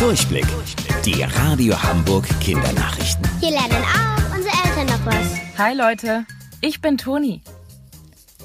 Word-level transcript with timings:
Durchblick. 0.00 0.46
Die 1.04 1.22
Radio 1.22 1.80
Hamburg 1.82 2.26
Kindernachrichten. 2.40 3.22
Hier 3.38 3.50
lernen 3.50 3.84
auch 3.84 4.34
unsere 4.34 4.54
Eltern 4.64 4.86
noch 4.86 5.04
was. 5.04 5.58
Hi 5.58 5.74
Leute, 5.74 6.24
ich 6.62 6.80
bin 6.80 6.96
Toni. 6.96 7.42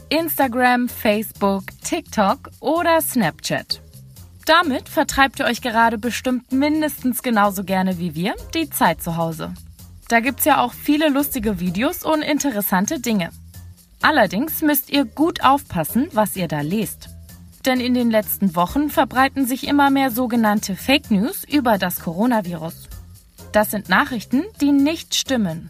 Instagram, 0.10 0.90
Facebook, 0.90 1.64
TikTok 1.82 2.52
oder 2.60 3.00
Snapchat. 3.00 3.82
Damit 4.46 4.90
vertreibt 4.90 5.40
ihr 5.40 5.46
euch 5.46 5.62
gerade 5.62 5.98
bestimmt 5.98 6.52
mindestens 6.52 7.24
genauso 7.24 7.64
gerne 7.64 8.00
wie 8.00 8.16
wir 8.16 8.36
die 8.54 8.70
Zeit 8.70 9.02
zu 9.02 9.16
Hause. 9.16 9.54
Da 10.10 10.20
gibt's 10.20 10.44
ja 10.44 10.60
auch 10.62 10.74
viele 10.74 11.08
lustige 11.08 11.62
Videos 11.62 12.04
und 12.04 12.22
interessante 12.22 13.00
Dinge. 13.00 13.30
Allerdings 14.02 14.62
müsst 14.62 14.90
ihr 14.90 15.06
gut 15.06 15.42
aufpassen, 15.42 16.10
was 16.12 16.36
ihr 16.36 16.50
da 16.50 16.60
lest. 16.60 17.15
Denn 17.66 17.80
in 17.80 17.96
den 17.96 18.12
letzten 18.12 18.56
Wochen 18.56 18.90
verbreiten 18.90 19.48
sich 19.48 19.68
immer 19.68 19.90
mehr 19.90 20.12
sogenannte 20.12 20.76
Fake 20.76 21.10
News 21.10 21.44
über 21.44 21.78
das 21.78 22.00
Coronavirus. 22.00 22.90
Das 23.52 23.72
sind 23.72 23.90
Nachrichten, 23.90 24.44
die 24.62 24.72
nicht 24.72 25.16
stimmen. 25.16 25.70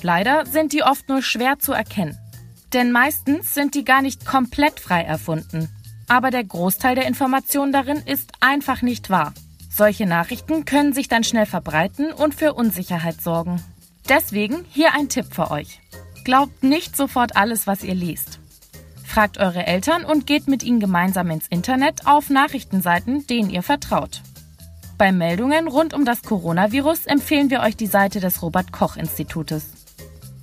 Leider 0.00 0.46
sind 0.46 0.72
die 0.72 0.82
oft 0.82 1.08
nur 1.08 1.22
schwer 1.22 1.58
zu 1.58 1.72
erkennen. 1.72 2.18
Denn 2.72 2.92
meistens 2.92 3.52
sind 3.54 3.74
die 3.74 3.84
gar 3.84 4.02
nicht 4.02 4.24
komplett 4.24 4.80
frei 4.80 5.02
erfunden. 5.02 5.68
Aber 6.08 6.30
der 6.30 6.44
Großteil 6.44 6.94
der 6.94 7.06
Informationen 7.06 7.72
darin 7.72 7.98
ist 7.98 8.32
einfach 8.40 8.82
nicht 8.82 9.10
wahr. 9.10 9.34
Solche 9.70 10.06
Nachrichten 10.06 10.64
können 10.64 10.92
sich 10.92 11.08
dann 11.08 11.24
schnell 11.24 11.46
verbreiten 11.46 12.12
und 12.12 12.34
für 12.34 12.54
Unsicherheit 12.54 13.20
sorgen. 13.20 13.62
Deswegen 14.08 14.64
hier 14.70 14.94
ein 14.94 15.08
Tipp 15.08 15.26
für 15.30 15.50
euch. 15.50 15.80
Glaubt 16.24 16.62
nicht 16.62 16.96
sofort 16.96 17.36
alles, 17.36 17.66
was 17.66 17.82
ihr 17.82 17.94
liest. 17.94 18.38
Fragt 19.04 19.38
eure 19.38 19.66
Eltern 19.66 20.04
und 20.04 20.26
geht 20.26 20.48
mit 20.48 20.62
ihnen 20.62 20.80
gemeinsam 20.80 21.30
ins 21.30 21.46
Internet 21.46 22.06
auf 22.06 22.30
Nachrichtenseiten, 22.30 23.26
denen 23.26 23.50
ihr 23.50 23.62
vertraut. 23.62 24.22
Bei 24.98 25.12
Meldungen 25.12 25.68
rund 25.68 25.92
um 25.94 26.04
das 26.04 26.22
Coronavirus 26.22 27.06
empfehlen 27.06 27.50
wir 27.50 27.60
euch 27.60 27.76
die 27.76 27.86
Seite 27.86 28.20
des 28.20 28.42
Robert 28.42 28.72
Koch 28.72 28.96
Institutes. 28.96 29.72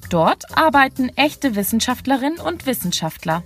Dort 0.10 0.58
arbeiten 0.58 1.10
echte 1.16 1.56
Wissenschaftlerinnen 1.56 2.40
und 2.40 2.66
Wissenschaftler. 2.66 3.44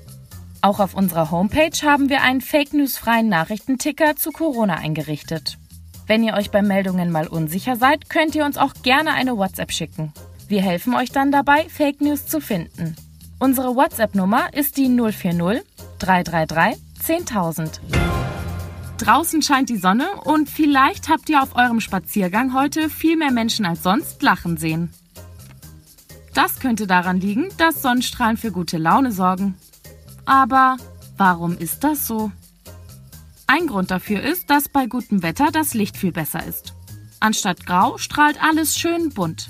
Auch 0.61 0.79
auf 0.79 0.95
unserer 0.95 1.29
Homepage 1.29 1.77
haben 1.83 2.09
wir 2.09 2.23
einen 2.23 2.41
Fake 2.41 2.73
News 2.73 2.97
freien 2.97 3.29
Nachrichtenticker 3.29 4.15
zu 4.15 4.31
Corona 4.31 4.75
eingerichtet. 4.75 5.59
Wenn 6.07 6.23
ihr 6.23 6.33
euch 6.33 6.49
bei 6.49 6.63
Meldungen 6.63 7.11
mal 7.11 7.27
unsicher 7.27 7.75
seid, 7.75 8.09
könnt 8.09 8.33
ihr 8.33 8.45
uns 8.45 8.57
auch 8.57 8.73
gerne 8.81 9.13
eine 9.13 9.37
WhatsApp 9.37 9.71
schicken. 9.71 10.11
Wir 10.47 10.61
helfen 10.61 10.95
euch 10.95 11.11
dann 11.11 11.31
dabei, 11.31 11.67
Fake 11.69 12.01
News 12.01 12.25
zu 12.25 12.41
finden. 12.41 12.95
Unsere 13.37 13.75
WhatsApp-Nummer 13.75 14.53
ist 14.53 14.77
die 14.77 14.87
040 14.87 15.63
333 15.99 16.81
10000. 17.03 17.81
Draußen 18.97 19.41
scheint 19.41 19.69
die 19.69 19.77
Sonne 19.77 20.07
und 20.23 20.49
vielleicht 20.49 21.09
habt 21.09 21.29
ihr 21.29 21.43
auf 21.43 21.55
eurem 21.55 21.81
Spaziergang 21.81 22.53
heute 22.53 22.89
viel 22.89 23.17
mehr 23.17 23.31
Menschen 23.31 23.65
als 23.65 23.83
sonst 23.83 24.21
lachen 24.23 24.55
sehen. 24.55 24.93
Das 26.33 26.59
könnte 26.59 26.87
daran 26.87 27.19
liegen, 27.19 27.49
dass 27.57 27.81
Sonnenstrahlen 27.81 28.37
für 28.37 28.51
gute 28.51 28.77
Laune 28.77 29.11
sorgen. 29.11 29.55
Aber 30.25 30.77
warum 31.17 31.57
ist 31.57 31.83
das 31.83 32.07
so? 32.07 32.31
Ein 33.47 33.67
Grund 33.67 33.91
dafür 33.91 34.21
ist, 34.21 34.49
dass 34.49 34.69
bei 34.69 34.85
gutem 34.85 35.23
Wetter 35.23 35.49
das 35.51 35.73
Licht 35.73 35.97
viel 35.97 36.13
besser 36.13 36.45
ist. 36.45 36.73
Anstatt 37.19 37.65
grau 37.65 37.97
strahlt 37.97 38.41
alles 38.41 38.77
schön 38.77 39.09
bunt. 39.09 39.49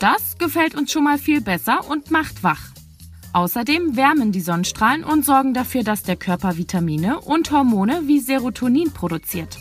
Das 0.00 0.36
gefällt 0.38 0.74
uns 0.74 0.90
schon 0.90 1.04
mal 1.04 1.18
viel 1.18 1.40
besser 1.40 1.88
und 1.88 2.10
macht 2.10 2.42
wach. 2.42 2.73
Außerdem 3.34 3.96
wärmen 3.96 4.30
die 4.30 4.40
Sonnenstrahlen 4.40 5.02
und 5.02 5.24
sorgen 5.24 5.54
dafür, 5.54 5.82
dass 5.82 6.04
der 6.04 6.14
Körper 6.14 6.56
Vitamine 6.56 7.18
und 7.18 7.50
Hormone 7.50 8.02
wie 8.06 8.20
Serotonin 8.20 8.92
produziert. 8.92 9.58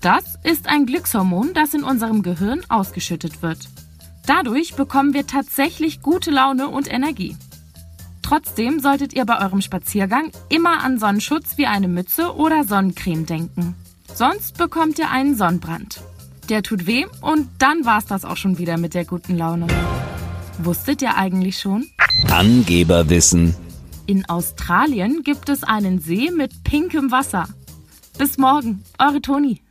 Das 0.00 0.38
ist 0.44 0.68
ein 0.68 0.86
Glückshormon, 0.86 1.52
das 1.52 1.74
in 1.74 1.82
unserem 1.82 2.22
Gehirn 2.22 2.62
ausgeschüttet 2.68 3.42
wird. 3.42 3.68
Dadurch 4.26 4.76
bekommen 4.76 5.12
wir 5.12 5.26
tatsächlich 5.26 6.02
gute 6.02 6.30
Laune 6.30 6.68
und 6.68 6.90
Energie. 6.90 7.36
Trotzdem 8.22 8.78
solltet 8.78 9.12
ihr 9.12 9.24
bei 9.24 9.44
eurem 9.44 9.60
Spaziergang 9.60 10.30
immer 10.48 10.84
an 10.84 11.00
Sonnenschutz 11.00 11.58
wie 11.58 11.66
eine 11.66 11.88
Mütze 11.88 12.36
oder 12.36 12.62
Sonnencreme 12.62 13.26
denken. 13.26 13.74
Sonst 14.14 14.56
bekommt 14.56 15.00
ihr 15.00 15.10
einen 15.10 15.34
Sonnenbrand. 15.34 16.00
Der 16.48 16.62
tut 16.62 16.86
weh 16.86 17.06
und 17.22 17.48
dann 17.58 17.84
war's 17.84 18.06
das 18.06 18.24
auch 18.24 18.36
schon 18.36 18.58
wieder 18.58 18.78
mit 18.78 18.94
der 18.94 19.04
guten 19.04 19.36
Laune. 19.36 19.66
Wusstet 20.58 21.02
ihr 21.02 21.16
eigentlich 21.16 21.58
schon? 21.58 21.86
Angeberwissen. 22.28 23.54
In 24.06 24.28
Australien 24.28 25.22
gibt 25.22 25.48
es 25.48 25.62
einen 25.64 26.00
See 26.00 26.30
mit 26.30 26.64
pinkem 26.64 27.10
Wasser. 27.10 27.48
Bis 28.18 28.38
morgen, 28.38 28.82
eure 28.98 29.22
Toni. 29.22 29.62